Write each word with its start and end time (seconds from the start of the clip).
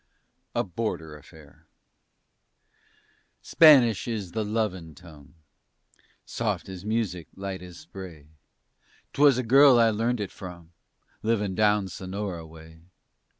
A 0.55 0.63
BORDER 0.63 1.15
AFFAIR 1.15 1.67
Spanish 3.43 4.07
is 4.07 4.31
the 4.31 4.43
lovin' 4.43 4.95
tongue, 4.95 5.35
Soft 6.25 6.67
as 6.69 6.83
music, 6.83 7.27
light 7.35 7.61
as 7.61 7.77
spray. 7.77 8.25
'Twas 9.13 9.37
a 9.37 9.43
girl 9.43 9.77
I 9.77 9.91
learnt 9.91 10.19
it 10.19 10.31
from, 10.31 10.71
Livin' 11.21 11.53
down 11.53 11.87
Sonora 11.87 12.47
way. 12.47 12.81